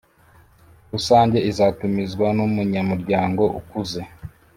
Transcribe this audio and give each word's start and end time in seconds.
rusange 0.91 1.37
izatumizwa 1.51 2.27
n 2.37 2.39
umunyamuryango 2.47 3.43
ukuze 3.59 4.01